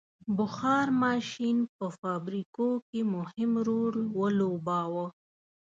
[0.37, 5.05] •بخار ماشین په فابریکو کې مهم رول ولوباوه.